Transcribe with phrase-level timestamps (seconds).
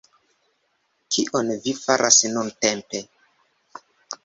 [1.17, 3.05] Kion vi faras nuntempe?